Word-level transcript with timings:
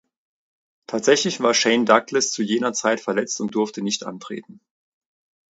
Tatsächlich 0.87 1.41
war 1.41 1.53
Shane 1.53 1.85
Douglas 1.85 2.31
zu 2.31 2.41
jener 2.41 2.73
Zeit 2.73 2.99
verletzt 3.01 3.39
und 3.39 3.53
durfte 3.53 3.83
nicht 3.83 4.03
antreten. 4.03 4.59